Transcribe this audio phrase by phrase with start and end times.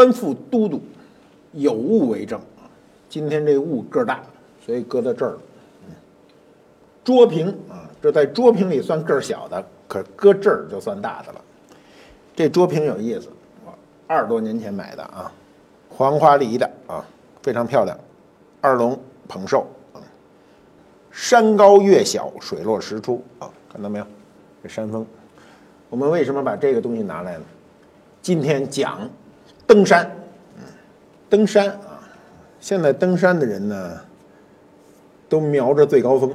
[0.00, 0.80] 官复都督，
[1.52, 2.40] 有物为证。
[3.06, 4.22] 今天这物个儿大，
[4.64, 5.38] 所以搁在这儿了。
[7.04, 11.40] 桌屏啊，这在桌屏里算个儿小的，可搁这儿就算大的了。
[12.34, 13.28] 这桌屏有意思，
[14.06, 15.30] 二十多年前买的啊，
[15.90, 17.04] 黄花梨的啊，
[17.42, 17.94] 非常漂亮。
[18.62, 18.98] 二龙
[19.28, 20.00] 捧寿啊，
[21.10, 24.06] 山高月小，水落石出啊，看到没有？
[24.62, 25.04] 这山峰。
[25.90, 27.44] 我们为什么把这个东西拿来呢？
[28.22, 29.06] 今天讲。
[29.70, 30.04] 登山，
[30.56, 30.64] 嗯，
[31.28, 32.02] 登山啊！
[32.58, 34.00] 现在登山的人呢，
[35.28, 36.34] 都瞄着最高峰。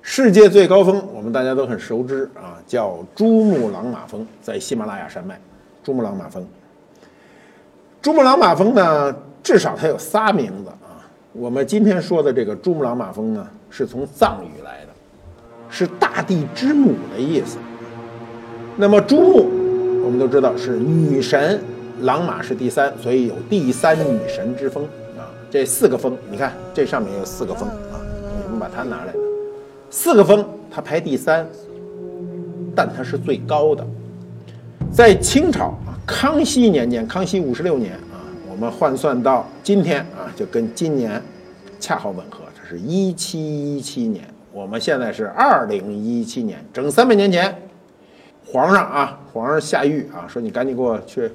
[0.00, 5.40] 世界最高峰，我们大家都很熟知啊，叫珠穆朗玛峰，在喜马拉雅山脉。
[5.82, 6.46] 珠穆朗玛峰，
[8.00, 9.12] 珠穆朗玛峰呢，
[9.42, 11.02] 至少它有仨名字啊。
[11.32, 14.92] 我们今天说的这个珠穆朗玛峰呢，是从藏语来的，
[15.68, 17.58] 是大地之母的意思。
[18.76, 19.59] 那么珠穆。
[20.02, 21.60] 我们都知道是女神，
[22.00, 24.82] 朗玛是第三，所以有第三女神之峰
[25.16, 25.28] 啊。
[25.50, 28.00] 这四个峰，你看这上面有四个峰啊，
[28.44, 29.18] 我们把它拿来的
[29.90, 31.46] 四个峰，它排第三，
[32.74, 33.86] 但它是最高的。
[34.90, 41.22] 在清朝啊，康熙年间，康熙五十六年啊，我们换算到今天啊，就跟今年
[41.78, 47.54] 恰好吻合，这是一七一七年，我们现在是二零一七年，整三百年前。
[48.52, 51.30] 皇上啊，皇上下谕啊，说你赶紧给我去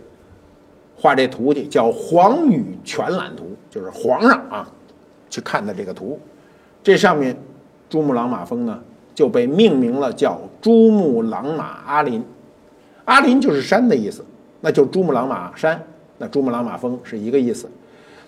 [0.97, 4.67] 画这图去，叫《皇宇全览图》，就是皇上啊
[5.29, 6.19] 去看的这个图。
[6.83, 7.35] 这上面
[7.89, 8.79] 珠穆朗玛峰呢
[9.13, 12.21] 就被命名了，叫珠穆朗玛阿林。
[13.05, 14.25] 阿林就是山的意思，
[14.59, 15.81] 那就珠穆朗玛山，
[16.17, 17.69] 那珠穆朗玛峰是一个意思。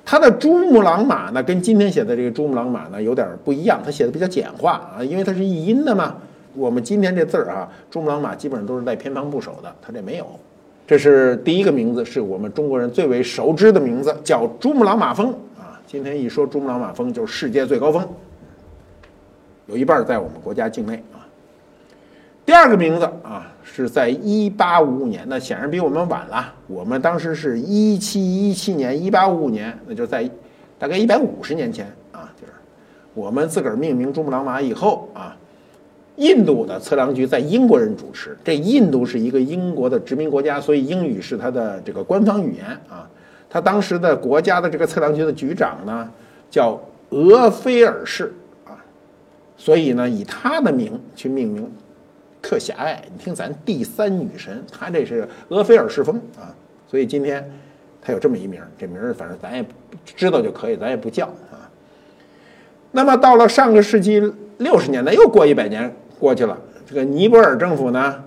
[0.05, 6.15] 它的珠穆朗玛呢，跟今天写的这个珠穆朗玛呢有点不一样，它写的比较简化啊，因为它是译音的嘛。
[6.57, 10.27] 我们今天这字儿啊，珠穆朗玛基本上都是带偏旁部首的，它这没有。
[10.87, 15.79] 这是第一个名字，是我们中国人最为熟知的名字，叫珠穆朗玛峰啊。
[15.85, 18.07] 今天一说珠穆朗玛峰，就是世界最高峰，
[19.67, 21.21] 有一半在我们国家境内啊。
[22.43, 26.51] 第二个名字啊，是在一八五五年，那显然比我们晚了。
[26.65, 30.27] 我们当时是一七一七年，一八五五年，那就在
[30.79, 32.53] 大概一百五十年前啊，就是
[33.13, 35.37] 我们自个儿命名珠穆朗玛以后啊。
[36.17, 43.07] 印度的测量局在英国人主持，这印度是一个英国的殖民国家，所以英语是它的这个官方语言啊。
[43.49, 46.11] 他当时的国家的这个测量局的局长呢，
[46.49, 46.77] 叫
[47.11, 48.33] 俄菲尔士
[48.65, 48.75] 啊，
[49.55, 51.71] 所以呢以他的名去命名，
[52.41, 53.01] 特狭隘。
[53.09, 56.49] 你听咱第三女神，她这是俄菲尔士峰啊，
[56.89, 57.47] 所以今天
[58.01, 59.63] 他有这么一名，这名儿反正咱也
[60.03, 61.69] 知道就可以，咱也不叫啊。
[62.91, 64.19] 那么到了上个世纪
[64.57, 65.93] 六十年代，又过一百年。
[66.19, 68.23] 过去了，这个尼泊尔政府呢，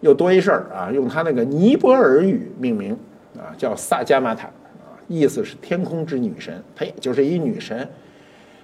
[0.00, 2.96] 又多一事儿啊，用他那个尼泊尔语命名
[3.36, 7.88] 啊，叫萨迦玛塔啊，意思是天空之女神，她也就是一女神，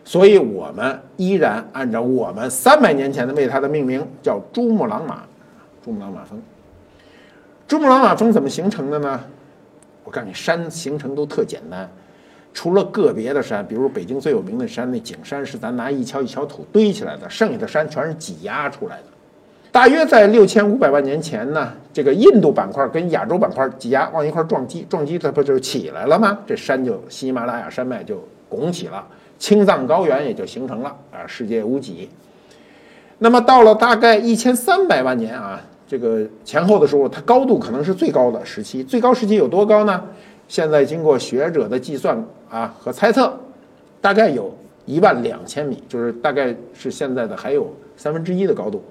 [0.04, 5.24] 所以我们依然按照我们三百年前的为它的命名，叫珠穆朗玛，
[5.84, 6.40] 珠穆朗玛峰。
[7.68, 9.20] 珠穆朗玛峰怎么形成的呢？
[10.04, 11.88] 我告诉你，山形成都特简单。
[12.54, 19.04] 除了个别的山，比如北京最有名的山那景山，是咱拿一锹一锹土堆起来的，剩下的山全是挤压出来的。
[19.70, 26.40] 大约在六千五百万年前呢，这个印度板块跟亚洲板块挤压往一块撞击，撞击它不就起来了吗？
[26.46, 29.02] 这山就喜马拉雅山脉就拱起了，
[29.38, 32.10] 青藏高原也就形成了啊，世界无脊。
[33.18, 35.58] 那么到了大概一千三百万年啊，
[35.88, 40.02] 这个前后的时候，它高度可能是最高的时期，最高时期有多高呢？
[40.52, 43.34] 现在经过学者的计算啊和猜测，
[44.02, 44.54] 大概有
[44.84, 48.84] 一万两千米，就是大概是现在的还有三分之一的高度。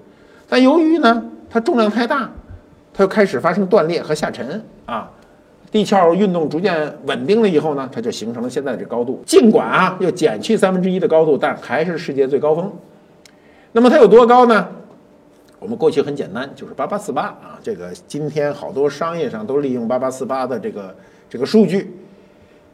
[0.49, 2.27] 但由于呢它重量太大，
[2.91, 5.07] 它就开始发生断裂和下沉啊。
[5.71, 9.21] 地壳运动逐渐稳定了以后呢，它就形成了现在的这高度。
[9.27, 12.73] 尽管啊又减去三分之一的高度，但还是世界最高峰。
[13.71, 14.67] 那么它有多高呢？
[15.59, 17.59] 我们过去很简单，就是八八四八啊。
[17.61, 20.95] 这个今天好多商业上都利用八八四八的这个。
[21.31, 21.89] 这个数据，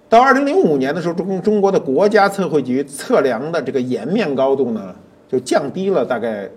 [0.09, 4.95] 到二零零五年的时候，中中国的国家测绘局测量的这个岩面高度呢，
[5.29, 6.49] 就降低了大概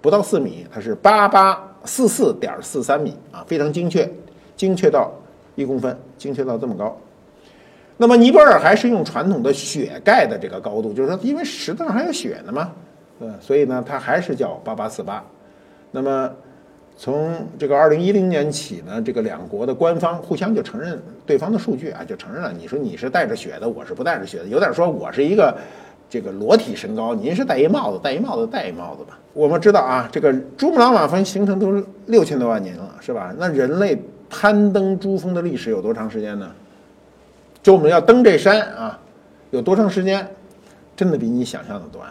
[0.00, 4.10] 不到四米，它是八八四四点四三米啊，非常精确，
[4.56, 5.12] 精确到
[5.56, 6.98] 一公分，精确到这么高。
[7.98, 12.72] 那么尼泊尔还是用传统的雪盖的这个高度，就是说，因为石头上还有雪呢嘛，
[13.20, 15.22] 嗯，所以呢，它还是叫八八四八。
[15.90, 16.30] 那么
[16.96, 22.52] 从这个二零一零年起呢，这个两国的官方互相就承认对方的数据啊，就承认了。
[22.58, 25.54] 你说你是带着雪的，我是不带着雪的，有点说我是一个
[26.08, 29.18] 这个裸体身高，您是戴一帽子，戴一帽子，戴一帽子吧。
[29.34, 33.34] 我们知道啊，这个珠穆朗玛峰形成都是六千多万年了，是吧？
[33.38, 34.00] 那人类
[34.30, 36.50] 攀登珠峰的历史有多长时间呢？
[37.62, 38.98] 就我们要登这山啊，
[39.50, 40.26] 有多长时间？
[40.96, 42.10] 真的比你想象的短。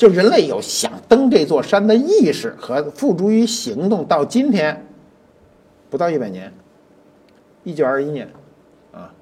[0.00, 4.86] 就人类有想登这座山的意识和付诸于行动，到今天
[5.90, 6.50] 不到一百年，
[7.64, 8.26] 一九二一年，
[8.94, 9.12] 啊，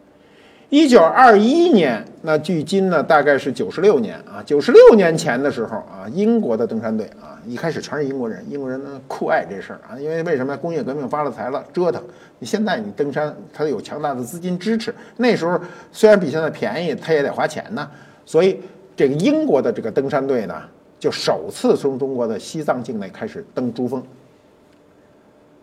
[0.68, 12.00] 一九二一年，那距今呢大概是九十六年啊，九十六年前的时候啊，英国的登山队啊，一开始全是英国人，英国人呢酷爱这事儿啊，因为为什么工业革命发了财了，折腾。
[12.38, 15.60] 你现在你登山，它有强大的资金支持，那时候
[15.90, 17.90] 虽然比现在便宜，它也得花钱呢，
[18.24, 18.60] 所以。
[18.98, 20.60] 这个英国的这个登山队呢，
[20.98, 24.02] 就首次从中国的西藏境内开始登珠峰，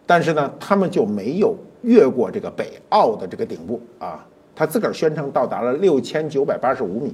[0.06, 7.14] 但是呢，他们就没有越过这个北澳的这个顶部啊，他自个儿宣称到达了六千九百八十五米，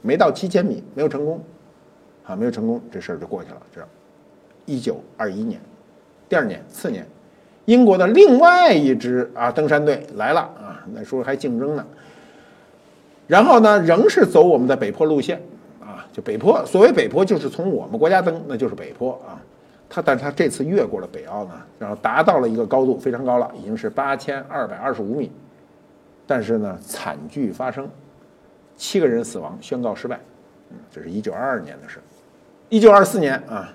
[0.00, 1.38] 没到七千米，没有成功，
[2.24, 3.60] 啊，没有成功，这事儿就过去了。
[3.74, 3.86] 这，
[4.64, 5.60] 一九二一年，
[6.26, 7.06] 第二年、次年，
[7.66, 11.86] 英国的另外一支啊登山队来了啊，那时候还竞争呢。
[13.30, 15.40] 然后呢，仍是走我们的北坡路线，
[15.80, 16.66] 啊，就北坡。
[16.66, 19.38] 所谓北坡，就是从我们国家登，那就是北坡啊。
[19.88, 25.30] 他，但是他这次越过了北澳呢，然后达到了一个高度非常高了，已经是八千二百二十五米。
[26.26, 27.88] 但是呢，惨剧发生，
[28.76, 30.18] 七个人死亡，宣告失败。
[30.72, 32.00] 嗯，这是一九二二年的事。
[32.68, 33.72] 一九二四年啊，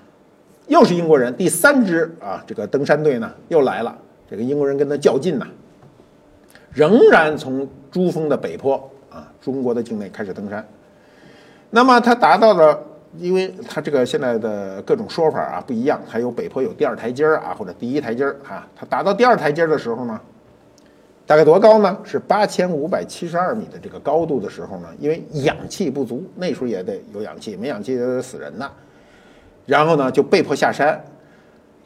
[0.66, 3.96] 又是英国人，第三支啊，这个登山队呢又来了。
[4.28, 5.46] 这个英国人跟他较劲呢，
[6.74, 8.90] 仍然从珠峰的北坡。
[9.16, 10.62] 啊，中国的境内开始登山，
[11.70, 12.78] 那么它达到了，
[13.16, 20.20] 因为它这个现在的各种说法啊不一样，还有北坡有第二台阶儿啊，或者第一台阶儿啊，它达到第二台阶儿的时候呢，
[21.26, 21.96] 大概多高呢？
[22.04, 28.70] 是八千五百七十二米的这个高度的时候呢，因为氧气不足，那时候也得有氧气，没氧气也得死人呐，
[29.64, 31.02] 然后呢就被迫下山。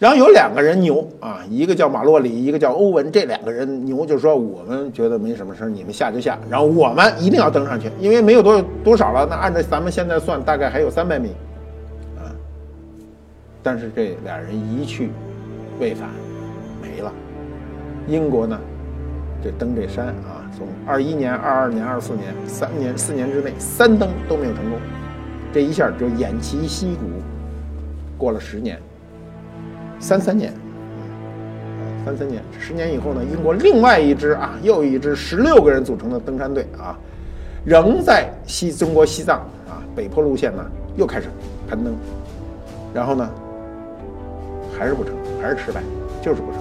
[0.01, 9.27] 然后有两个人牛啊，一个叫马洛里，一个叫欧文，这两个人牛，就是说我们觉得没什么事你们下就下，然后我们一定要登上去，因为没有多多少了。
[9.29, 11.29] 那按照咱们现在算，大概还有三百米，
[12.17, 12.33] 啊，
[13.63, 15.11] 但是这俩人一去
[15.79, 16.09] 未返，
[16.81, 17.13] 没了。
[18.09, 18.59] 英国呢，
[19.45, 24.79] 这登这山啊，从二一年、二二年、二四年三年四年之内三登都没有成功，
[25.53, 27.05] 这一下就偃旗息鼓，
[28.17, 28.81] 过了十年。
[30.01, 30.53] 三三年，
[32.05, 33.21] 三三年，十年以后呢？
[33.23, 36.99] 英国另外一支啊，又一支十六个人组成的登山队啊，
[37.65, 40.65] 仍在西中国西藏啊北坡路线呢，
[40.97, 41.29] 又开始
[41.69, 41.95] 攀登，
[42.95, 43.29] 然后呢，
[44.77, 45.83] 还是不成，还是失败，
[46.23, 46.61] 就是不成。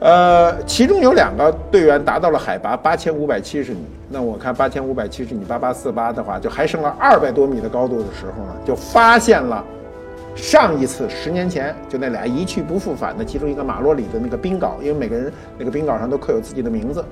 [0.00, 3.78] 呃，其中有两个队员达到了海拔八千五百七十米，
[4.08, 9.64] 那我看八千五百七十米八八四八的话，就还剩了二百多米的高度的时候呢，就发现了。
[10.34, 17.04] 上一次十年前，就那俩一去不复返的其中一个马洛里的那个冰镐，因为每个人那个冰镐上都刻有自己的名字，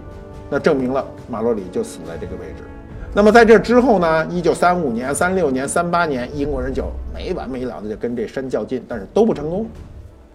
[0.48, 2.64] 那证明了马洛里就死在这个位置。
[3.12, 4.26] 那么在这之后呢？
[4.26, 9.66] 一九三五年、三六年、三八年，英国人就没完没了的就跟这山较劲，但是都不成功。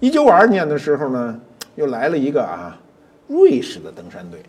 [0.01, 1.39] 一九五二年的时候呢，
[1.75, 2.77] 又来了一个啊，
[3.27, 4.41] 瑞士的登山队，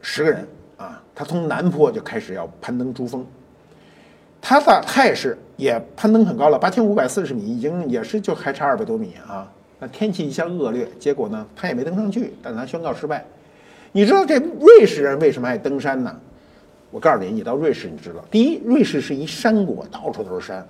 [0.00, 3.24] 十个人啊，他从南坡就开始要攀登珠峰。
[4.40, 9.50] 他的态势也攀登很高了，八千五百四十米，已经也是就还差二百多米啊。
[9.78, 13.24] 那天气一下恶劣，结果呢，他也没登上去，但他宣告失败。
[13.92, 16.14] 你知道这瑞士人为什么爱登山呢？
[16.90, 20.62] 我告诉你，你到瑞士，你知道，第一，瑞士是一山国，到处都是山；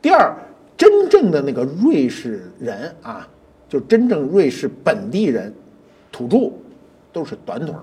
[0.00, 0.32] 第二，
[0.76, 3.28] 真正的那个瑞士人啊，
[3.68, 5.52] 就真正瑞士本地人，
[6.12, 6.52] 土著，
[7.12, 7.74] 都是短腿，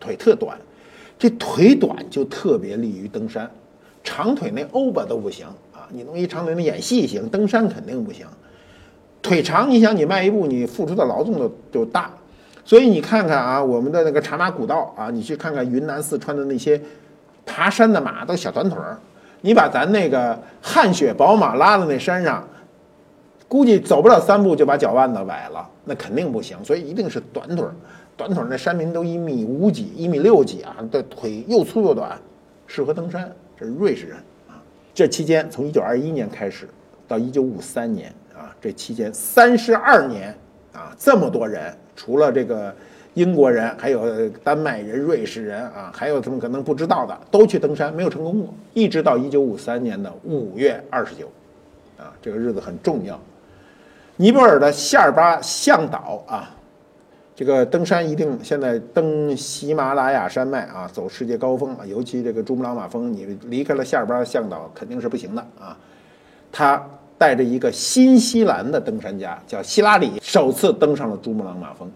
[0.00, 0.58] 腿特短，
[1.18, 3.48] 这腿短就特别利于登山。
[4.02, 5.86] 长腿那欧巴都不行啊！
[5.90, 8.26] 你弄一长腿那演戏行，登山肯定不行。
[9.22, 12.10] 腿长，你想你迈一步，你付出的劳动就就大。
[12.64, 16.80] 所以你看看啊，我们的那个茶马古道啊，你去看看云南、四川的那些
[17.44, 18.98] 爬山的马，都小短腿儿。
[19.42, 22.46] 你把咱那个汗血宝马拉到那山上，
[23.48, 26.56] 估计走不了三步就把脚腕子崴了，那肯定不行。
[26.62, 27.74] 所以一定是短腿儿，
[28.16, 32.18] 短腿儿那山民都一米五几、一米六几啊，这腿又粗又短，
[32.66, 33.30] 适合登山。
[33.60, 34.16] 是瑞士人
[34.48, 34.56] 啊！
[34.94, 36.66] 这期间，从一九二一年开始，
[37.06, 40.34] 到一九五三年啊，啊，这期间三十二年
[40.72, 42.74] 啊，这么多人，除了这个
[43.14, 48.54] 英国人，还有丹麦人、瑞士人啊，还有他们可能不知道的，都去登山，没有成功过。
[48.72, 51.30] 一直到一九五三年的五月二十九，
[51.98, 53.20] 啊，这个日子很重要。
[54.16, 56.56] 尼泊尔的夏尔巴向导啊。
[57.40, 65.74] 这个登山一定现在登喜马拉雅山脉啊，走世界高峰啊，尤其这个珠穆朗玛峰，你离开了夏尔巴向导肯定是不行的啊。
[66.52, 71.90] 他带着一个新西兰的登山家叫希拉里，首次登上了珠穆朗玛峰。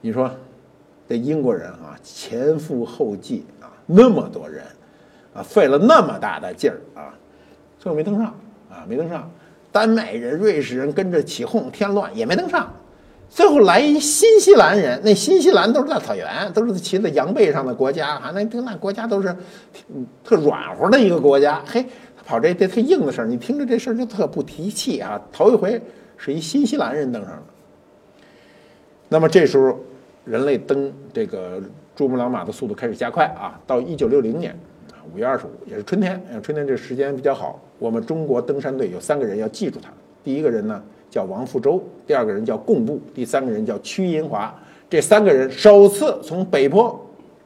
[0.00, 0.30] 你说，
[1.08, 4.62] 这英国人啊，前赴后继啊，那么多人
[5.34, 7.12] 啊，费了那么大的劲儿啊，
[7.80, 8.26] 最后没登上
[8.70, 9.28] 啊，没登上。
[9.72, 12.72] 丹麦人、瑞士人跟着起哄添乱，也没登上。
[13.32, 19.34] 最后来一新西兰人，那新西兰都是大草原，都是骑在羊背上的国家啊，那那国家都是
[20.22, 21.62] 特软和的一个国家。
[21.66, 21.82] 嘿，
[22.26, 25.18] 跑这这特硬的事儿，你听着这事儿就特不提气啊。
[25.32, 25.80] 头一回
[26.18, 27.42] 是一新西兰人登上了。
[29.08, 29.80] 那么这时候，
[30.26, 31.58] 人类登这个
[31.96, 33.58] 珠穆朗玛的速度开始加快啊。
[33.66, 34.52] 到一九六零年
[34.90, 37.58] 啊，五月二十五也是春天，春天这时间比较好。
[37.78, 39.88] 我们中国登山队有三个人要记住他。
[40.22, 40.82] 第一个人呢？
[41.12, 44.52] 叫王富洲，第二个人叫贡布，第三个人叫屈银华。
[44.88, 46.98] 这三个人首次从北坡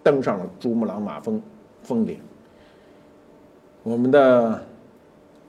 [0.05, 1.43] 登上了珠穆朗玛峰
[1.83, 2.21] 峰顶。
[3.83, 4.65] 我们的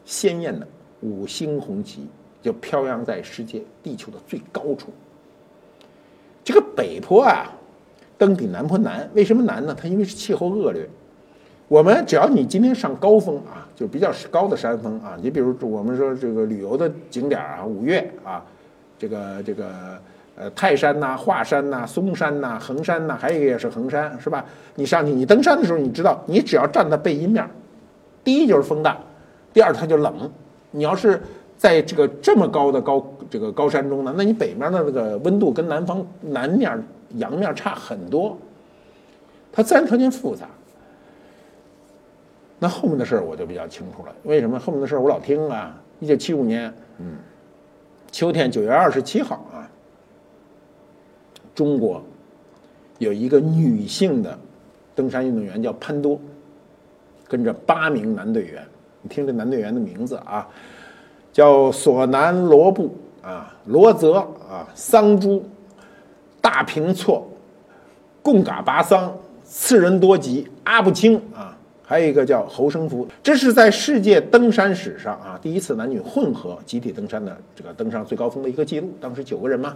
[0.04, 0.68] 鲜艳的
[1.02, 2.08] 五星红旗
[2.42, 4.90] 就飘扬在世界地球的最高处。
[6.44, 7.54] 这个北坡啊，
[8.18, 9.08] 登顶南坡难。
[9.14, 9.78] 为什么难呢？
[9.80, 10.90] 它因为是气候恶劣。
[11.68, 18.42] 我们只要你今天上高峰啊，就比较高的山峰啊，你比如我们说这个旅游的景点啊，五岳啊，
[18.98, 19.70] 这个这个
[20.38, 24.46] 呃泰山呐、华山呐、嵩山呐、衡山呐，还有一个也是衡山，是吧？
[24.76, 27.46] 你上去，你登山的时候，你知道，你只要站在背阴面，
[28.24, 28.98] 第一就是风大，
[29.54, 30.32] 第二它就冷。
[30.72, 31.22] 你要是
[31.58, 36.82] 在这个这么高的高这个高山中呢，那你北面的那个温度跟南方南面
[37.16, 38.38] 阳面差很多，
[39.52, 40.48] 它自然条件复杂。
[42.60, 45.80] 那后面的事儿我就比较清楚了，为什么后面的事儿我老听啊？
[46.00, 47.18] 一九七五年，嗯，
[48.12, 49.70] 秋天九月二十七号啊，
[51.54, 52.04] 中国
[52.98, 54.38] 有一个女性的
[54.96, 56.20] 登山运动员叫潘多，
[57.28, 58.64] 跟着八名男队员，
[59.02, 60.48] 你听这男队员的名字啊，
[61.34, 64.14] 叫索南罗布啊、罗泽
[64.50, 65.44] 啊、桑珠、
[66.42, 67.28] 大平措、
[68.22, 71.57] 贡嘎巴桑、次仁多吉、阿布清啊。
[71.90, 78.92] 还有一个叫侯生福，这是在世界登山史上啊第一次男女混合集体登山的这个登上最高峰的一个记录。
[79.00, 79.74] 当时九个人嘛。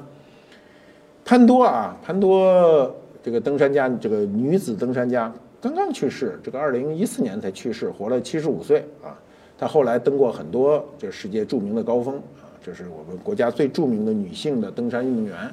[1.24, 9.16] 潘多啊，潘多这个登山家，这个女子登山家刚刚去世，这个二零一四年才去世，活了七十五岁啊。
[9.58, 15.50] 她后来登过很多这世界著名的高峰啊，这是我们国家最著名的女性的登山运动员。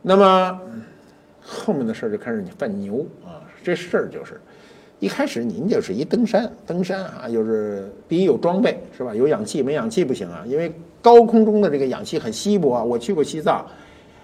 [0.00, 0.58] 那么
[1.42, 4.40] 后面的事儿就开始你犯牛啊，这事儿就是。
[5.02, 9.12] 一开始您就是一登山，登山啊，就是第一有装备是吧？
[9.12, 12.84] 有氧气，没氧气不行啊，因为高空中的这个氧气很稀薄啊。
[12.84, 13.66] 我去过西藏，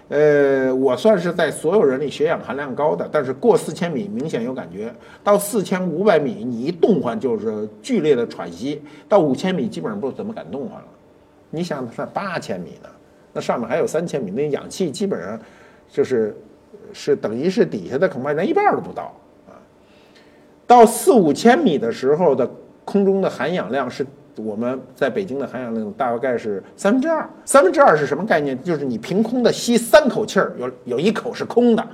[0.07, 4.95] 呃，我算是在所有人里血氧含量高的，但是过四千米明显有感觉，
[5.25, 10.87] 到四千五百米你一动换就是剧烈的喘息，到五千米基本上不怎么敢动换了。
[11.51, 12.89] 你想上八千米呢，
[13.33, 15.41] 那上面还有三千米，那氧气基本上
[15.91, 16.37] 就是
[16.93, 19.13] 是等于是底下的恐怕连一半都不到。
[20.69, 22.49] 到四五千米的时候的
[22.85, 24.07] 空中的含氧量是
[24.37, 27.29] 我们在北京的含氧量大概是三分之二。
[27.45, 28.63] 三分之二是什么概念？
[28.63, 31.85] 就是你凭空的吸三口气儿，有有一口是空的，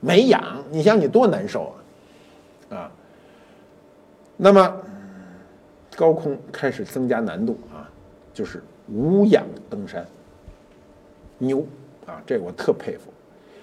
[0.00, 0.42] 没氧。
[0.70, 1.74] 你想你多难受
[2.70, 2.76] 啊！
[2.76, 2.90] 啊，
[4.38, 4.76] 那么
[5.94, 7.86] 高空开始增加难度啊，
[8.32, 10.04] 就是无氧登山，
[11.38, 11.64] 牛
[12.06, 12.20] 啊！
[12.26, 13.12] 这我特佩服。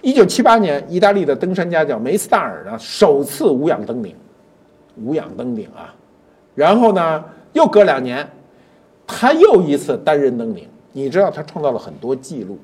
[0.00, 4.14] 一九七八年，意大利的登山家叫梅斯达尔呢，首次无氧登顶。
[4.96, 5.94] 无氧登顶啊，
[6.54, 8.28] 然后呢，又隔两年，
[9.06, 10.68] 他又一次单人登顶。
[10.92, 12.58] 你知道他创造了很多记录。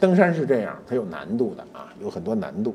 [0.00, 2.74] 登山是这样，它有难度的啊，有很多难度。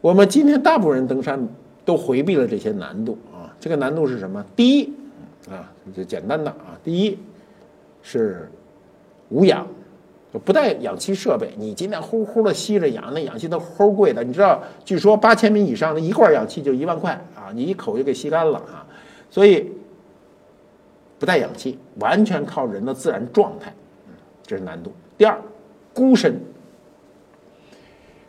[0.00, 1.48] 我们今天大部分人登山
[1.84, 3.54] 都回避了这些难度啊。
[3.60, 4.44] 这个难度是什么？
[4.56, 4.92] 第一
[5.48, 7.16] 啊，就简单的啊，第一
[8.02, 8.50] 是
[9.28, 9.64] 无氧。
[10.32, 14.24] 就不带氧气设备，你今天呼呼的吸着氧，那氧气都齁贵的。
[14.24, 18.86] 你知道，据说八千米以上的一罐氧气就一万块啊，你一口就给吸干了啊。
[19.28, 19.70] 所以
[21.18, 23.74] 不带氧气，完全靠人的自然状态，
[24.46, 24.92] 这是难度。
[25.18, 25.38] 第二，
[25.92, 26.40] 孤身。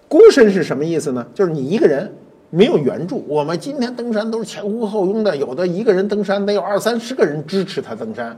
[0.10, 1.26] 孤身是什么意思呢？
[1.34, 2.14] 就是你一个人
[2.50, 3.24] 没有援助。
[3.28, 8.38] 我们今天登山都是前呼后拥的，有的一个人登山得有二三十个人支持他登山。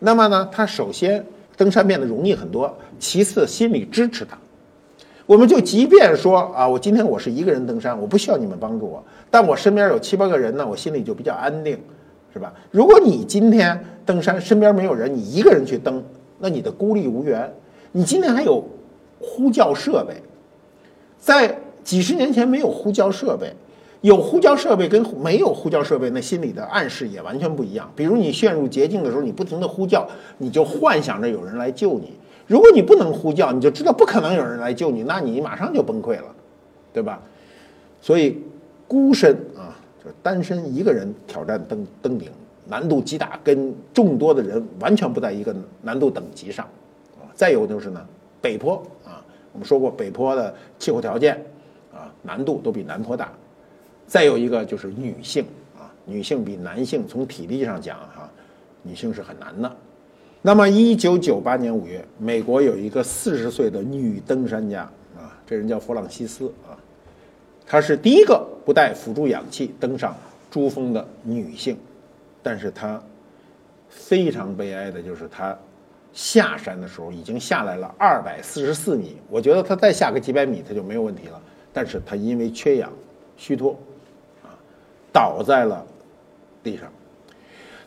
[0.00, 1.24] 那么呢，他首先
[1.56, 4.36] 登山变得容易很多，其次心里支持他。
[5.26, 11.78] 我们就即便说啊，我今天我是一个人登山，我不需要你们帮助我，但我身边有七八个人呢，我心里就比较安定，
[12.32, 12.52] 是吧？
[12.70, 16.04] 如果你今天登山身边没有人，你一个人去登，
[16.38, 17.50] 那你的孤立无援。
[17.92, 18.62] 你今天还有
[19.18, 20.14] 呼叫设备，
[21.18, 23.54] 在几十年前没有呼叫设备，
[24.04, 27.90] 有呼叫设备跟没有呼叫设备，那心里的暗示也完全不一样。
[27.96, 30.06] 比如你陷入绝境的时候，你不停的呼叫，
[30.36, 32.12] 你就幻想着有人来救你。
[32.46, 36.24] 如果你不能呼叫，你就知道不可能有人来救你，那你马上就崩溃了，
[36.92, 37.18] 对吧？
[38.02, 38.42] 所以
[38.86, 42.30] 孤身啊，就是单身一个人挑战登登顶，
[42.66, 46.66] 难度极大，跟众多的人完全不在一个难度等级上
[47.16, 47.24] 啊。
[47.34, 48.06] 再有就是呢，
[48.42, 51.42] 北坡啊，我们说过北坡的气候条件
[51.90, 53.32] 啊，难度都比南坡大。
[54.06, 55.44] 再有一个就是女性
[55.76, 58.30] 啊，女性比男性从体力上讲哈，
[58.82, 59.76] 女性是很难的。
[60.42, 64.82] 那么，一九九八年五月，美国有一个四十岁的女登山家
[65.16, 66.76] 啊，这人叫弗朗西斯啊，
[67.66, 70.14] 她是第一个不带辅助氧气登上
[70.50, 71.78] 珠峰的女性，
[72.42, 73.02] 但是她
[73.88, 75.58] 非常悲哀的就是她
[76.12, 81.40] 下山的时候已经下来了二百四十四米，我觉得她再下个几百米她就没有问题了，
[81.72, 82.92] 但是她因为缺氧
[83.38, 83.74] 虚脱，
[85.14, 85.86] 倒在了
[86.60, 86.88] 地上。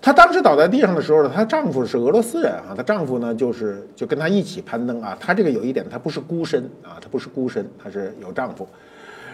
[0.01, 5.17] 她当时倒在地上的时候呢，她丈夫是俄罗斯人啊，她丈夫呢就是就跟她一起攀登啊。
[5.19, 8.65] 她这个有一点，她不是孤身啊，她不是孤身，她是有丈夫。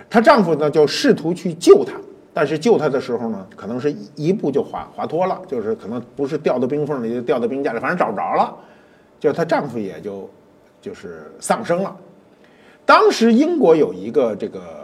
[0.09, 1.93] 她丈夫呢就试图去救她，
[2.33, 8.55] 但是救她的时候呢，可能是一步就滑滑脱了，就是可能不是掉到冰缝里，就掉到冰架里，反正找不着了。
[9.19, 10.27] 就她丈夫也就
[10.81, 11.95] 就是丧生了。
[12.85, 14.82] 当时英国有一个这个。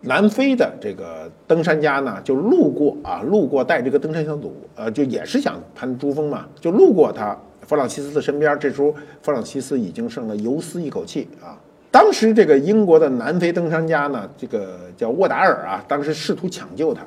[0.00, 8.56] 南非的这个登山家呢，就路过啊，路过带这个登山小组，呃，就也是想攀珠峰嘛，就路过他弗朗西斯的身边。
[8.60, 11.58] 这时候弗朗西斯已经剩了尤斯一口气啊。
[11.90, 17.02] 当时这个英国的南非登山家呢，这个叫沃达尔啊，当时试图抢救他，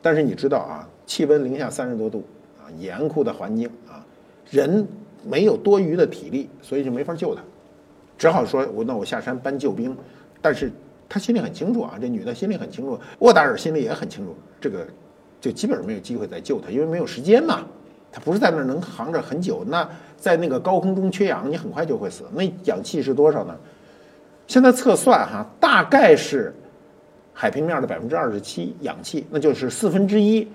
[0.00, 2.24] 但是你知道啊，气温零下三十多度
[2.58, 4.00] 啊，严酷的环境啊，
[4.48, 4.88] 人
[5.28, 7.42] 没有多余的体力，所以就没法救他，
[8.16, 9.94] 只好说我那我下山搬救兵，
[10.40, 10.72] 但是。
[11.10, 14.86] 他心里很清楚啊，这女的心里很清楚，沃达尔心里也很清楚，这个
[15.40, 17.66] 就基本上没有机会再救他，因为没有时间嘛。
[18.12, 22.24] 他不是在那儿能扛着很久，那在那个高空中缺氧，你很快就会死。
[22.32, 23.56] 那氧气是多少呢？
[24.46, 26.54] 现在测算哈，大概是
[27.32, 30.46] 海平面的百分之二十七氧气，那就是四分之一。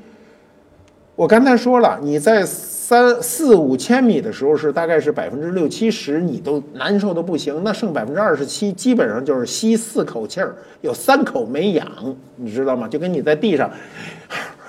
[1.16, 7.64] 我刚才说了，你在三四五千米的时候是大概是百分之六七十，你都难受的不行。
[7.64, 11.88] 那剩百分之二十七，基本上就是吸四口气儿，有三口没氧，
[12.36, 12.86] 你知道吗？
[12.86, 13.72] 就跟你在地上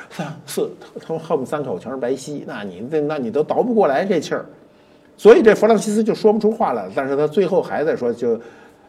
[0.09, 0.71] 三四，
[1.05, 4.47] 他后面三口全是白吸，那你那那你都倒不过来这气儿。
[5.17, 6.93] 所以这弗朗西斯就说不出话来了。
[6.95, 8.41] 但是他最后还在说，就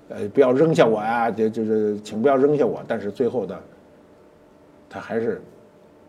[0.10, 2.84] 呃不要扔下我呀，就就是请不要扔下我。
[2.88, 3.60] 但是最后的
[4.88, 5.42] 他还是。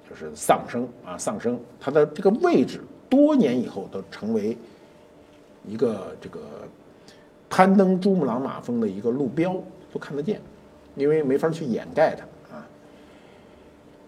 [0.08, 4.56] 就是丧生啊，丧生，他的这个位置多年以后都成为
[5.66, 6.40] 一个这个
[7.50, 9.54] 攀登珠穆朗玛峰的一个路标，
[9.92, 10.40] 都看得见，
[10.96, 12.24] 因为没法去掩盖它
[12.56, 12.66] 啊。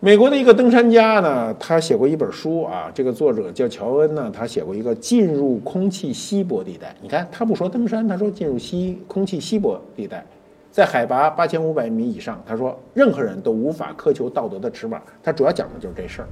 [0.01, 6.97] 美国的一个登山家呢，他写过一本书啊，这个作者叫乔恩呢，他写过一个进入空气稀薄地带。
[7.03, 10.25] 你看，他不说登山，他说进入稀空气稀薄地带。
[10.71, 15.03] 在海拔八千五百米以上，他说任何人都无法苛求道德的翅膀。
[15.23, 16.29] 他主要讲的就是这事儿，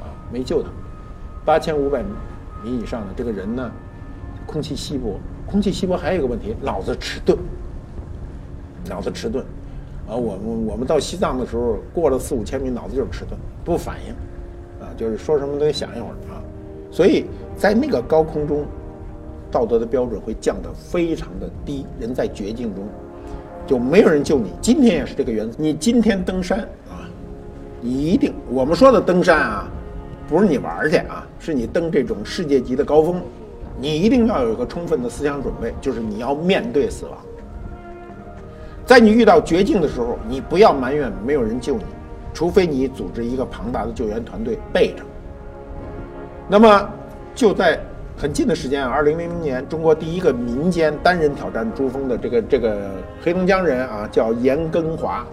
[0.00, 0.70] 啊，没救他。
[1.44, 2.02] 八千五百
[2.64, 3.70] 米以上的这个人呢，
[4.46, 7.38] 空气稀薄，空气稀薄还有一个问题，脑子迟钝，
[8.88, 9.44] 脑子迟钝。
[10.08, 14.12] 啊，我们我们到西藏的时候，过了四五千米，脑子就是迟钝，不反应，
[14.80, 16.40] 啊，就是说什么都得想一会儿啊。
[16.90, 18.64] 所以在那个高空中，
[19.50, 22.84] 道德的标准会降得非常的低，人在绝境中。
[23.66, 24.52] 就没有人救你。
[24.60, 25.56] 今天也是这个原则。
[25.58, 27.04] 你今天登山啊，
[27.80, 29.68] 你一定我们说的登山啊，
[30.28, 33.20] 不是你玩去啊，是你登这种世界级的高峰，
[33.80, 37.18] 你一定要有一个充分的思想准备，就是你要面对死亡。
[38.84, 41.84] 在你遇到绝境的时候，你不要埋怨没有人救你，
[42.32, 45.02] 除非你组织一个庞大的救援团队备着。
[46.48, 46.88] 那么
[47.34, 47.80] 就在。
[48.18, 52.90] 很近的时间啊，二零零零年，中国第一个民间单人挑战珠峰的这个这个
[53.22, 55.26] 黑龙江人啊，叫严根华，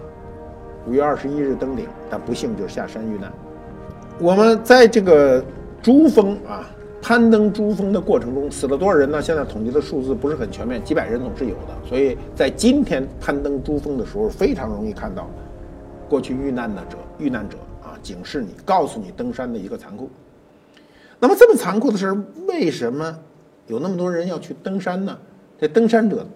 [0.86, 3.32] 五月二十一日登顶，但不幸就下山遇难。
[4.18, 5.42] 我们在这个
[5.82, 6.68] 珠峰啊
[7.00, 9.22] 攀登珠峰的过程中死了多少人呢？
[9.22, 11.88] 现在统计的数字不是很全面，几百人总是有的。
[11.88, 15.26] 所以在今天攀登珠峰的时候，非常容易看到
[16.06, 20.10] 过去遇难的者、遇难者啊，警示你，告诉你登山的一个残酷。
[21.18, 23.18] 那么这么残酷的事儿，为什么
[23.66, 25.18] 有那么多人要去登山呢？
[25.58, 26.26] 这登山者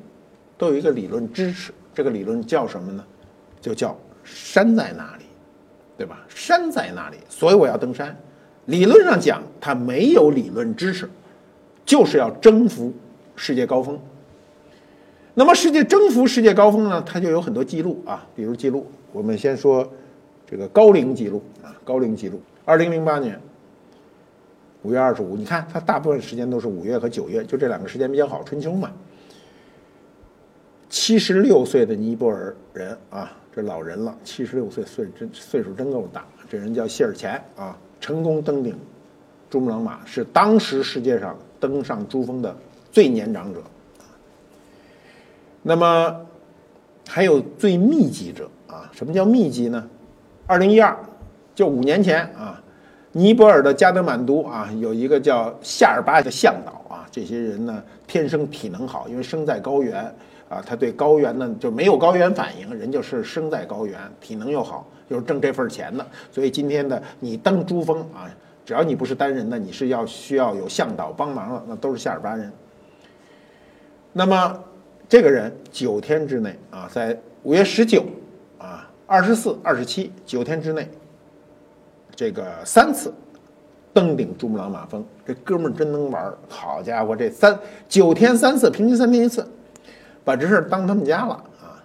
[0.56, 3.04] 都有一个理论支持，这个理论叫什么呢？
[3.60, 5.24] 就叫山在哪里，
[5.96, 6.24] 对吧？
[6.28, 8.16] 山在哪里，所以我要登山。
[8.66, 11.08] 理论上讲，它没有理论支持，
[11.84, 12.92] 就是要征服
[13.34, 13.98] 世界高峰。
[15.34, 17.02] 那么，世界征服世界高峰呢？
[17.04, 19.90] 它就有很多记录啊，比如记录，我们先说
[20.46, 22.40] 这个高龄记录啊，高龄记录。
[22.64, 23.40] 二零零八年
[24.88, 28.90] 五月二十五，你看它大部分时间都是五月和九月，就这两个时间比较好，春秋嘛。
[30.88, 36.24] 七十六岁的尼泊尔人啊，这老人了，七十六岁，岁真岁数真够大。
[36.48, 38.74] 这人叫谢尔钱啊，成功登顶
[39.51, 42.57] 珠穆朗玛，是当时世界上登上珠峰的
[42.90, 43.62] 最年长者。
[45.62, 46.27] 那么
[47.07, 48.90] 还有最密集者啊？
[48.94, 49.87] 什么叫密集呢？
[50.46, 50.98] 二零一二，
[51.55, 52.62] 就五年前啊，
[53.12, 60.14] 尼泊尔的加德满都啊，有一个叫夏尔巴的向导啊，这些人呢天生体能好，因为生在高原。
[60.48, 66.06] 啊，他对高原呢就没有高原反应，人就是生在高原，体能又好，就是挣这份钱的。
[66.32, 68.24] 所以今天的你登珠峰啊，
[68.64, 72.50] 只要你不是单人的，你是要需要有向导帮忙的，那都是夏尔巴人。
[74.14, 74.58] 那么
[75.06, 78.06] 这个人九天之内啊，在五月十九
[78.56, 80.88] 啊、二十四、二十七九天之内，
[82.18, 83.14] 这个三次
[83.92, 87.57] 登顶珠穆朗玛峰，这哥们儿真能玩儿好家伙，这三
[87.88, 89.46] 九天三次，平均三天一次。
[90.24, 91.78] 把这事儿当他们家了啊！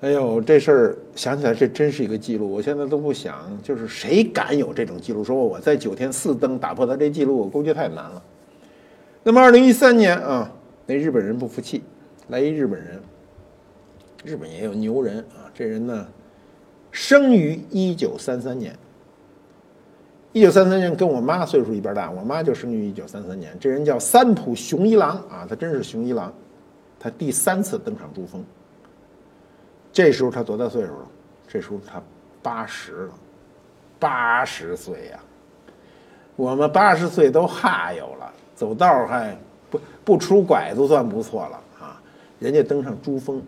[0.00, 2.50] 哎呦，这事儿想起来这真是一个记录。
[2.50, 5.22] 我现在都不想，就是谁敢有这种记录？
[5.22, 8.22] 说我在九天四登打破他这记录，我估计太难了。
[9.22, 10.50] 那么，二零一三年啊，
[10.86, 11.82] 那日本人不服气，
[12.28, 12.98] 来一日本人。
[14.24, 16.08] 日本也有牛人啊，这人呢，
[16.90, 18.76] 生于一九三三年。
[20.32, 23.56] 一九三三年跟我妈岁数一边大，我妈就生于一九三三年。
[23.58, 26.32] 这人叫三浦雄一郎啊，他真是雄一郎。
[27.00, 28.44] 他第三次登上珠峰，
[29.92, 31.08] 这时候他多大岁数了？
[31.48, 32.00] 这时候他
[32.42, 33.12] 八十了，
[33.98, 35.18] 八十岁呀！
[36.36, 39.36] 我们八十岁都哈有了，走道还
[39.68, 42.00] 不不出拐子算不错了啊！
[42.38, 43.42] 人家登上珠峰，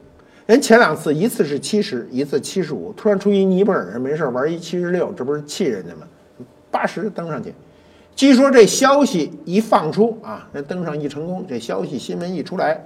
[0.47, 6.07] 人前两次一次是七十，一次七十五，突然出一尼泊尔人没事玩一七十六，这不是气人家吗？
[6.71, 7.55] 八十登上去，
[8.17, 12.85] 据说这消息一放出啊，人登上一成功，这消息新闻一出来。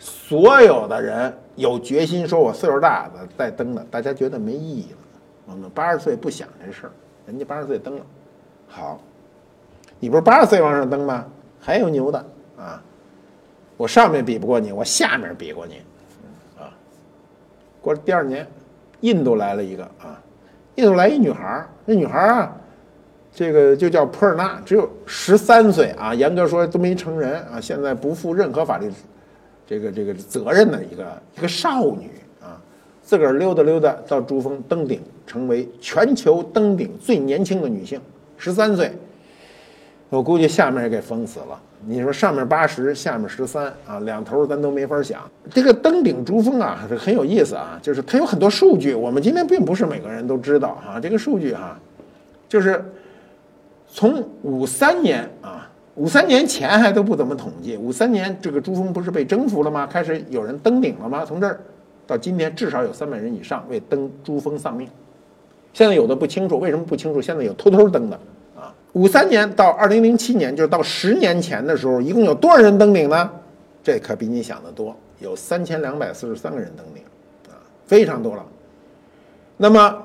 [0.00, 4.98] 所有的人有决心说：“我岁数大的再登的，大家觉得没意义了。
[5.46, 6.92] 我们八十岁不想这事儿，
[7.26, 8.06] 人家八十岁登了，
[8.68, 9.00] 好，
[9.98, 11.26] 你不是八十岁往上登吗？
[11.60, 12.24] 还有牛的
[12.56, 12.80] 啊！
[13.76, 15.82] 我上面比不过你，我下面比过你，
[17.80, 18.46] 过了第二年，
[19.00, 20.20] 印度来了一个啊，
[20.74, 22.56] 印度来一女孩儿，那女孩儿啊，
[23.32, 28.90] 这个就叫普尔纳，只有十三岁啊，严格说都没成人啊，现在不负任何法律。”
[29.66, 32.10] 这个这个责任的一个一个少女
[32.40, 32.58] 啊，
[33.02, 38.00] 自个儿溜达溜达到珠峰登顶，成为全球登顶最年轻的女性，
[38.38, 38.90] 十三岁。
[40.10, 41.60] 我估计下面也给封死了。
[41.86, 45.20] 你说上面八十，下面十三啊，两头咱都没法想。
[45.50, 50.98] 这个登顶珠峰啊，这很有意思啊，就是它有很多数据，我们今天并不是每个人都知道哈。
[50.98, 51.78] 这个数据哈，
[52.48, 52.84] 就是
[53.88, 55.64] 从五三年啊。
[55.94, 59.84] 五三年前还都不怎么统计，五三年这个珠峰不是被征服了吗？
[59.84, 61.24] 开始有人登顶了吗？
[61.24, 61.58] 从这儿
[62.06, 64.88] 到今天，至少有三百人以上为登珠峰丧命。
[65.72, 67.20] 现在有的不清楚，为什么不清楚？
[67.20, 68.16] 现在有偷偷登的。
[68.92, 73.30] 五三年到二零零七年，就是到十年前的时候，一共有多少人登顶呢？
[73.82, 77.02] 这可比你想的多，有三千两百四十三个人登顶
[77.48, 78.44] 啊，非常多了。
[79.56, 80.02] 那么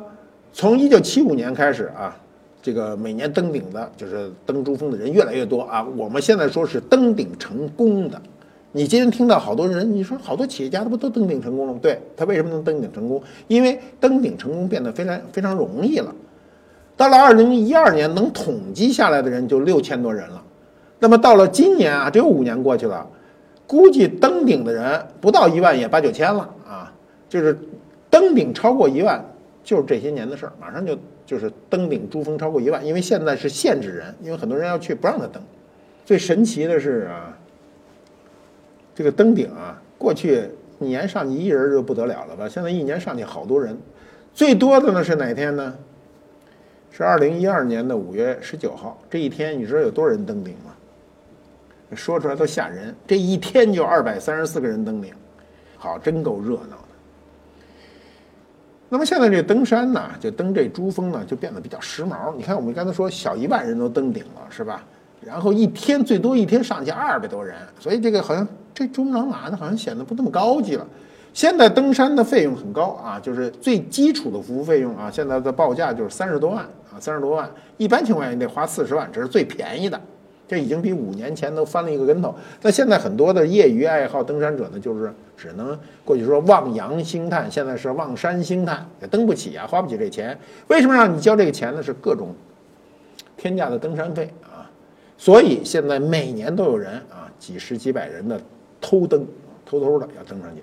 [0.51, 2.17] 从一九七五年开始啊。
[2.65, 5.85] 这个每年登顶的，就是登珠峰的人越来越多啊。
[5.97, 8.21] 我们现在说是登顶成功的。
[8.71, 11.79] 你今天听到好多人，你说好多企业家他不都登顶成功了吗？
[11.81, 13.21] 对他为什么能登顶成功？
[13.49, 16.15] 因为登顶成功变得非常非常容易了。
[16.95, 20.43] 到了二零一二年，能统计下来的人就六千多人了。
[20.99, 23.07] 那么到了今年啊，只有五年过去了，
[23.67, 26.93] 估计登顶的人不到一万，也八九千了啊。
[27.27, 27.57] 就是
[28.09, 29.23] 登顶超过一万，
[29.63, 30.97] 就是这些年的事儿，马上就。
[31.25, 35.41] 就是登顶珠峰超过一万，因为现在是限制人，因为很多人要去不让他登。
[36.05, 37.35] 最神奇的是啊，
[38.93, 40.43] 这个登顶啊，过去
[40.81, 42.47] 一年上去一人就不得了了吧？
[42.49, 43.75] 现在一年上去好多人，
[44.33, 45.73] 最多的呢是哪天呢？
[46.95, 50.71] 是二零一二年的五月十九号这一天，你知道有多少人登顶吗？
[51.95, 55.11] 说出来都吓人，这一天就二百三十四个人登顶，
[55.75, 56.93] 好，真够热闹的。
[58.89, 62.31] 那么现在这登山呢，就登这珠峰呢，就变得比较时髦。
[62.37, 64.83] 你看，我们刚才说小一万人都登顶了，是吧？
[65.19, 70.85] 然后一天最多一天上去二百多人，所以这个好像这珠穆朗玛呢，好像显得不那么高级了。
[71.33, 77.49] 现在登山的费用很高啊，就是最基础的服务费用啊，现在的报价就是三十多万啊，三十多万。
[77.77, 79.99] 一般情况下你得花四十万，这是最便宜的。
[80.45, 82.35] 这已经比五年前都翻了一个跟头。
[82.61, 90.37] 那现在很多的业余爱好登山者呢，就是只能过去说望洋兴叹，现在是望山兴叹，也登不起啊，花不起这钱。
[90.67, 91.81] 为什么让你交这个钱呢？
[91.81, 92.35] 是各种
[93.37, 94.69] 天价的登山费啊。
[95.17, 98.39] 所以现在每年都有人啊，几十几百人的
[98.81, 99.25] 偷登，
[99.65, 100.61] 偷偷的要登上去。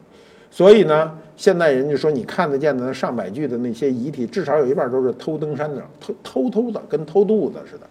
[0.51, 7.87] 所以呢，现在人家说你看得见的上百具的那些遗体，至少有一半都是偷登山的，偷偷偷的，跟偷肚子似的。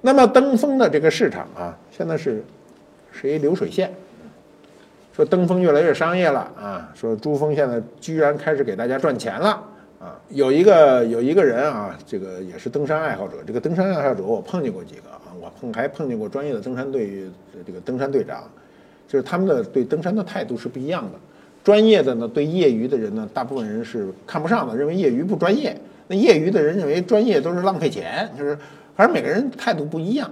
[0.00, 2.42] 那么登峰的这个市场啊，现在是
[3.12, 3.92] 是一流水线。
[5.12, 9.62] 说登峰越来越商业了啊，说珠峰现在居然开始给大家赚钱了
[9.98, 10.16] 啊。
[10.30, 13.38] 有一个有一个人啊，这个也是登山爱好者。
[13.44, 17.24] 这个登山爱好者我碰见过几个啊，我碰还碰见过专业的登山队
[17.66, 18.44] 这个登山队长，
[19.08, 21.18] 就是他们的对登山的态度是不一样的。
[21.62, 25.76] 专业的呢，对业余的人呢，大部分人是看不上的，认为业余不专业。
[26.08, 28.58] 那业余的人认为专业都是浪费钱，就是。
[28.96, 30.30] 反正每个人态度不一样，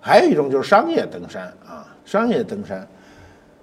[0.00, 2.86] 还有一种就是商业登山啊，商业登山。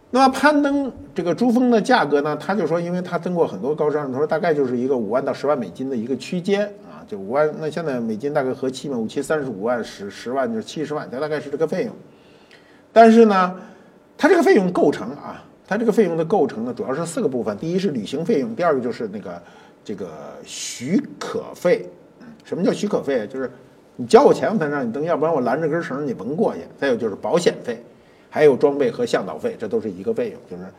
[0.10, 2.36] 那么攀登这个珠峰的价格呢？
[2.38, 7.47] 他就说，因为他登过很多高山，他说大概就是一个五万到十万美金的一个区间啊，就五万。
[7.60, 11.93] 那现在美金大概合七嘛，五七三十五万，十十万就是七十万，大概是这个费用。
[12.91, 13.56] 但是呢，
[14.17, 19.41] 他这个费用构成啊，它这个费用的构成呢，主要是四个部分：第一是旅行费用，第二个就是那个
[19.84, 20.10] 这个
[20.45, 21.88] 许可费。
[22.43, 23.26] 什么叫许可费？
[23.28, 23.49] 就是
[23.95, 26.60] 你交我钱我才让你登，要不然我拦着根绳你甭过去。
[26.78, 27.82] 再有就是保险费，
[28.30, 30.69] 还有装备和向导费，这都是一个费用，就是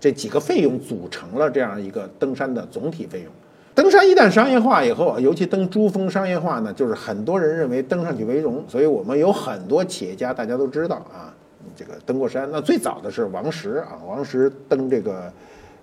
[0.00, 3.32] 这几个费用组成了这样一个登山的总体费用。
[3.74, 11.33] 登山一旦商业化以后，尤其登珠峰商业化呢，就是很多人认为登上去为荣，所以我们有很多企业家大家都知道啊，
[11.76, 12.48] 这个登过山。
[12.50, 15.32] 那最早的是王石啊，王石登这个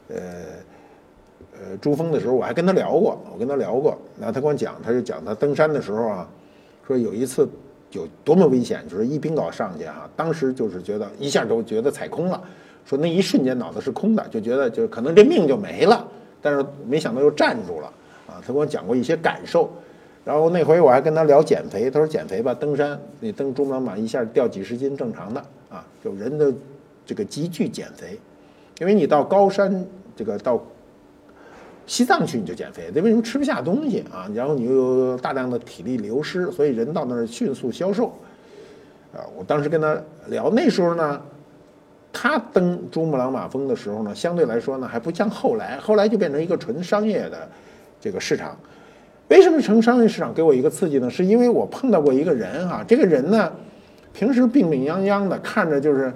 [0.10, 0.15] 呃
[1.54, 6.28] 呃珠峰的时候，我还跟他聊过，我跟他聊过，那他跟我讲，他就讲他登山的时候啊。
[6.88, 7.48] 说有一次
[7.91, 12.41] 有多么危险，就是一冰镐上去哈，当时就是觉得一下都觉得踩空了。
[12.86, 16.06] 说那一瞬间脑子是空的，就觉得就可能这命就没了，
[16.41, 17.88] 但是没想到又站住了
[18.28, 18.41] 啊！
[18.41, 19.70] 他跟我讲过一些感受，
[20.26, 26.54] 然后那回我还跟他聊减肥，他说减肥吧，登山你登珠穆朗玛一下掉几十斤正常的啊，就人的
[27.06, 28.20] 这个急剧减肥，
[28.80, 30.62] 因为你到高山这个到。
[31.88, 34.30] 西藏去你就减肥，这为什么吃不下东西啊？
[34.34, 38.14] 然后你又有大量的体力流失，所以人到那儿迅速消瘦。
[39.12, 41.22] 啊，我当时跟他聊，那时候呢，
[42.14, 47.50] 他登珠穆朗玛峰的时候呢，相对来说呢还不像后来，后来就变成一个纯商业的
[48.00, 48.58] 这个市场。
[49.28, 51.10] 为什么成商业市场给我一个刺激呢？
[51.10, 53.52] 是因为我碰到过一个人哈，这个人呢
[54.13, 56.13] 平时病病殃殃的，看着就是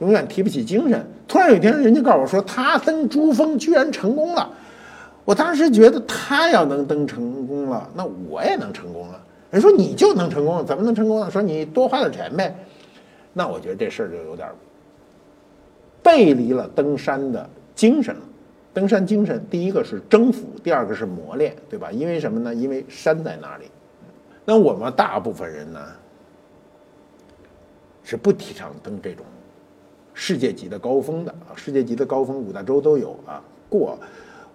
[0.00, 1.04] 永远提不起精神。
[1.26, 4.50] 突然有一天，人家告诉我说，他登珠峰居然成功了。
[5.24, 9.20] 我当时觉得他要能登成功了，那我也能成功了。
[9.50, 11.30] 人说你就能成功，怎么能成功呢？
[11.30, 12.54] 说你多花点钱呗。
[13.32, 14.48] 那我觉得这事儿就有点
[16.02, 18.20] 背离了登山的精神了。
[18.72, 21.90] 登山精神，第一个是征服，第二个是磨练，对吧？
[21.90, 22.54] 因为什么呢？
[22.54, 23.64] 因为山在那里。
[24.44, 25.80] 那我们大部分人呢，
[28.08, 29.22] 是不提倡登这种
[30.14, 31.52] 世界级的高峰的啊。
[31.54, 33.98] 世界级的高峰，五大洲都有啊，过。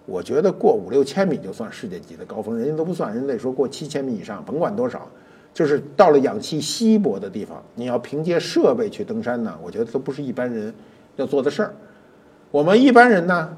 [0.06, 5.08] 我觉得过五六千米就算世界级的高峰，人家都不算，人得说过七千米以上，甭管多少，
[5.52, 10.74] 就是到了氧气稀薄的地方，你要凭借设备去登山呢，我觉得都不是一般人
[11.14, 11.74] 要做的事儿。
[12.50, 13.56] 我们一般人呢，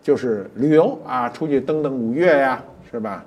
[0.00, 3.26] 就是旅游啊，出去登登五岳呀，是吧？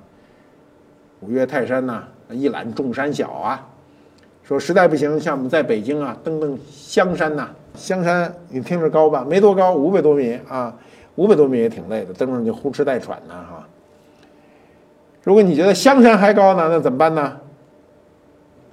[1.20, 3.68] 五岳泰山呐，一览众山小啊。
[4.44, 10.74] 说实在不行，像我们在北京啊，登登香山呐，香山你听着高吧，没多高，五百多米啊。
[11.16, 13.64] 五百多米也挺累的，登上去呼哧带喘的哈。
[15.22, 17.40] 如果你觉得香山还高呢，那怎么办呢？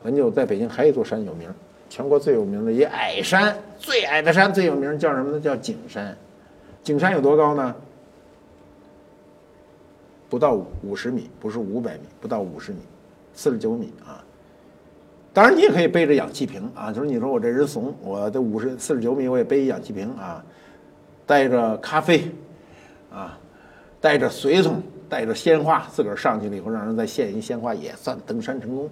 [0.03, 1.47] 咱就在北京还有一座山有名，
[1.87, 5.39] 全国最有名的一矮山，最矮的山最有名叫什么呢？
[5.39, 6.17] 叫景山。
[6.83, 7.75] 景山有多高呢？
[10.27, 12.79] 不到五十米，不是五百米，不到五十米，
[13.35, 14.17] 四十九米啊。
[15.33, 20.43] 当然你也可以背着氧气瓶啊，就是你说我这人怂，我这五十四十九米我也背一氧气瓶啊。
[21.27, 22.29] 带着咖啡，
[23.09, 23.39] 啊，
[24.01, 28.89] 带着随从，带着鲜花，自个儿上去了以后，让人再献一鲜花，也算登山成功。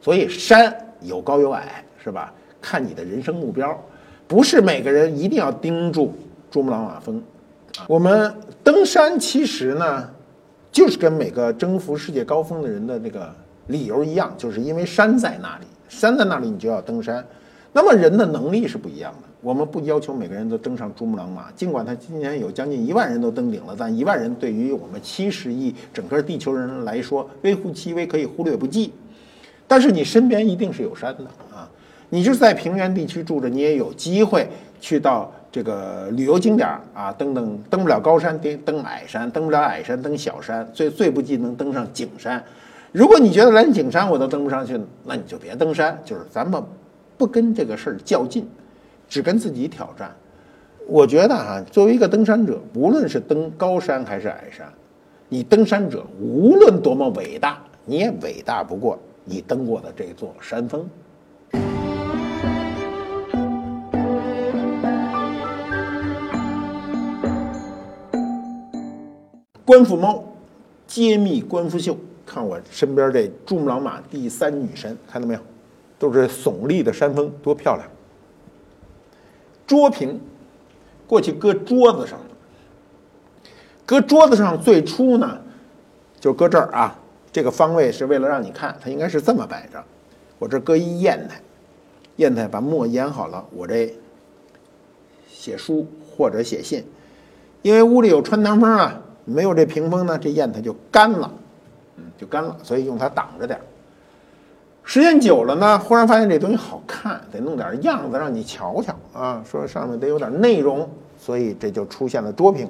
[0.00, 2.32] 所以山有高有矮，是吧？
[2.62, 3.78] 看你的人生目标，
[4.26, 6.14] 不是每个人一定要盯住
[6.50, 7.22] 珠穆朗玛峰，
[7.86, 10.08] 我们登山其实呢，
[10.70, 13.30] 就是跟每个征服世界高峰的人的那个
[13.66, 17.24] 理由一样，就是因为山在那里，山在那里，你就要登山。
[17.74, 28.92] 那么人的能力是不一样的，我们不要求每个人都登上珠穆朗玛，尽管他今年有将近一万人都登顶了，但一万人对于我们七十亿整个地球人来说，微乎其微，可以忽略不计。
[29.68, 31.24] 但是你身边一定是有山的
[31.54, 31.68] 啊，
[32.10, 34.48] 你就是在平原地区住着，你也有机会
[34.80, 42.42] 去到这个旅游景点啊，登登登不了高山，登登矮山，登不了矮山，登小山，最最不济能登上景山。
[42.92, 46.62] 如果你觉得连景山我都登不上去，那你就别登山，就是咱们。
[47.16, 48.46] 不跟这个事儿较劲，
[49.08, 50.12] 只跟自己挑战。
[50.88, 54.66] 我觉得哈，作为一个登山者，无论是登高山还是矮山，
[55.28, 60.84] 你登山者无论多么伟大，你也伟大不过你登过的这座山峰。
[69.64, 70.24] 观复猫，
[70.88, 71.96] 揭秘观复秀。
[72.32, 75.40] 看我身边这珠穆朗玛第三女神，看到没有？
[75.98, 77.86] 都是耸立的山峰，多漂亮！
[79.66, 80.18] 桌屏，
[81.06, 82.18] 过去搁桌子上
[83.84, 85.38] 搁桌子上最初呢，
[86.18, 86.98] 就搁这儿啊。
[87.30, 89.82] 这个方位是为了让你看，它应该是这么摆着。
[90.38, 91.40] 我这搁一砚台，
[92.16, 93.94] 砚台把墨研好了，我这
[95.28, 96.82] 写书或者写信。
[97.60, 101.32] 因为屋里有穿堂风啊，没有这屏风呢，这砚台就干了，
[101.96, 103.62] 嗯，就干了，所以用它挡着点儿。
[104.84, 109.42] 时间久了呢，忽然发现这东西好看，得弄点样子让你瞧瞧啊。
[109.48, 112.68] 说上面得有点内容，所以这就出现了桌屏。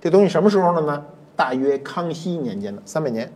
[0.00, 1.04] 这东西什么时候的呢？
[1.36, 3.30] 大约康熙年间的三百年。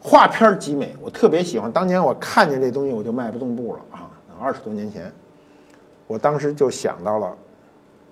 [0.00, 1.72] 画片极美，我特别喜欢。
[1.72, 4.10] 当年我看见这东西，我就迈不动步了啊。
[4.40, 5.10] 二十多年前，
[6.06, 7.34] 我当时就想到了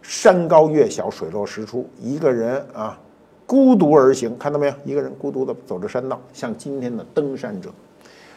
[0.00, 2.98] 山高月小，水落石出，一个人啊
[3.46, 4.74] 孤独而行，看到没有？
[4.84, 7.70] 一个人孤独的走着山道，像今天的登山者。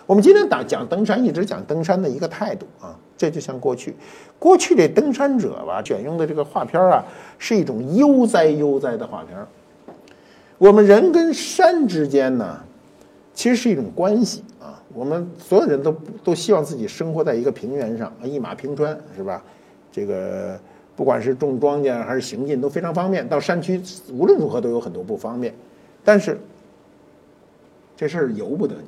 [0.06, 3.96] 我们今天讲讲登山，一直讲登山的一个态度啊，这就像过去，
[4.38, 7.04] 过去这登山者吧，选用的这个画片啊，
[7.39, 9.38] 是一种悠哉悠哉的画片。
[10.58, 12.60] 我们人跟山之间呢，
[13.34, 14.82] 其实是一种关系啊。
[14.94, 15.91] 我们所有人都
[16.24, 19.44] 都希望自己生活在一个平原上，一马平川，是吧？
[19.91, 20.60] 这个
[20.96, 23.28] 不管是种庄稼还是行进都非常方便。
[23.28, 23.82] 到山区
[24.12, 25.54] 无论如何都有很多不方便，
[26.04, 26.40] 但是
[27.98, 28.88] 这事儿由不得你。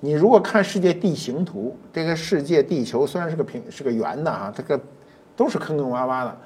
[0.00, 4.80] 你如果看世界地形图，这个世界地球虽然是个平是个圆的啊，这个
[5.36, 6.36] 都是坑坑洼洼的。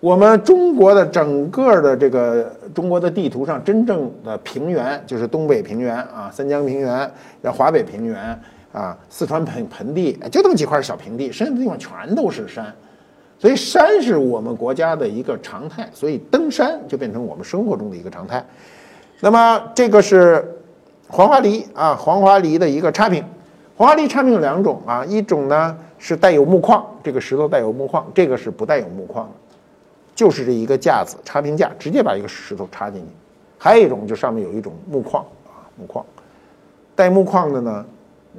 [0.00, 6.88] 我们中国的整个的这个中国的地图上，真正的平原就是东北平原啊，三江平原，
[7.42, 8.40] 然后华北平原
[8.72, 12.74] 啊，四川盆盆地，就这么几块小平地，剩下的地方全都是山。
[13.40, 18.44] 所以山是我们国家的一个常态，所以登山就变成我们生活中的一个常态。
[19.18, 20.56] 那么这个是。
[21.12, 23.24] 黄花梨啊，黄花梨的一个插品。
[23.76, 29.32] 黄花梨插品有两种啊，一种呢是带有木框，这个石头带有木框，这个是不带有木框的，
[30.14, 33.08] 就是这一个架子插屏架，直接把一个石头插进去。
[33.58, 36.06] 还有一种就上面有一种木框啊，木框。
[36.94, 37.84] 带木框的呢，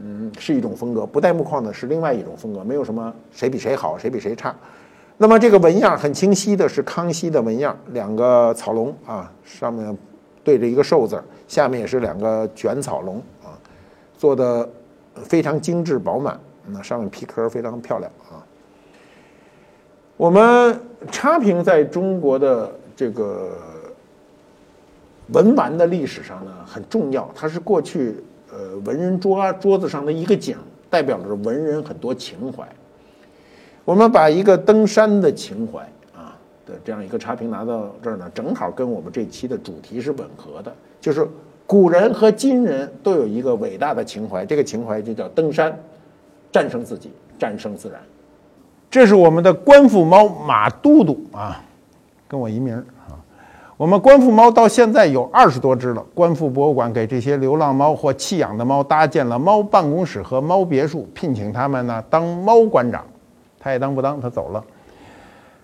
[0.02, 4.56] 嗯，是一种风格；不带木框的是另外一种风格，没有什么谁比谁好，谁比谁差。
[5.22, 9.96] 那么这个纹样很清晰的是康熙的纹样，两个草龙啊，上面。
[10.44, 13.54] 对着一个寿字，下面也是两个卷草龙啊，
[14.18, 14.68] 做的
[15.14, 18.42] 非常精致饱满，那上面皮壳非常漂亮啊。
[20.18, 20.82] 我们
[21.12, 23.56] 插屏在中国的这个
[25.28, 28.16] 文玩的历史上呢很重要，它是过去
[28.52, 30.58] 呃文人桌桌子上的一个景，
[30.90, 32.68] 代表着文人很多情怀。
[33.86, 35.80] 我们把一个登山的情怀
[36.16, 36.74] 啊的。
[36.84, 41.28] 这样一个差评拿到这儿呢，正好跟我们这期的主题是吻合的，就是
[41.66, 45.78] 古人和今人都有一个伟大的情怀，这个情怀就叫登山，
[46.52, 48.00] 战胜自己，战胜自然。
[48.90, 51.64] 这是我们的观复猫马都督啊，
[52.28, 53.16] 跟我一名啊。
[53.78, 56.06] 我们观复猫到现在有二十多只了。
[56.14, 63.04] 观复博物馆给这些流浪猫或弃养的猫搭建了猫办公室和猫别墅，聘请他们呢当猫馆长，
[63.62, 64.64] 他也当不当，他走了。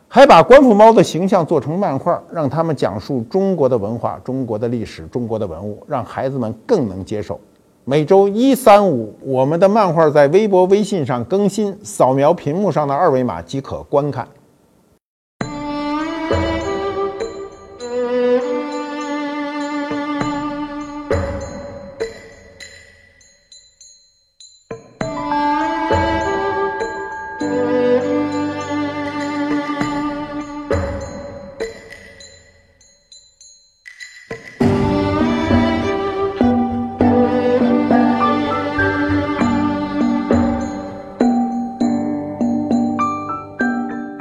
[0.08, 7.38] 还把官府猫的形象做成漫画，让他们讲述中国的文化、中国的历史、中国的文物，让孩子们更能接受。
[7.84, 14.28] 每周一、三、五，我们的漫画在微博、微信上更新，扫描屏幕上的二维码即可观看。